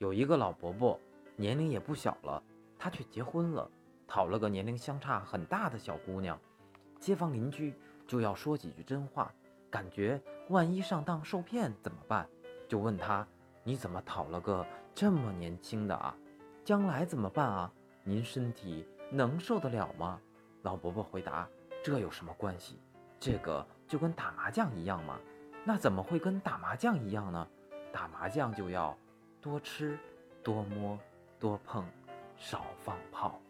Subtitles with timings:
[0.00, 0.98] 有一个老伯伯，
[1.36, 2.42] 年龄也不小了，
[2.78, 3.70] 他却结婚了，
[4.08, 6.40] 讨了个年龄相差很大的小姑娘。
[6.98, 7.74] 街坊邻居
[8.06, 9.30] 就要说几句真话，
[9.68, 10.18] 感觉
[10.48, 12.26] 万一上当受骗怎么办？
[12.66, 13.28] 就问他
[13.62, 16.16] ：“你怎么讨了个这么年轻的啊？
[16.64, 17.70] 将来怎么办啊？
[18.02, 20.18] 您身体能受得了吗？”
[20.64, 21.46] 老伯伯回答
[21.84, 22.80] ：“这有什么关系？
[23.18, 25.20] 这个就跟打麻将一样嘛。
[25.62, 27.46] 那怎么会跟打麻将一样呢？
[27.92, 28.96] 打麻将就要
[29.42, 29.98] 多吃、
[30.42, 30.98] 多摸、
[31.38, 31.84] 多碰，
[32.36, 33.40] 少放炮。”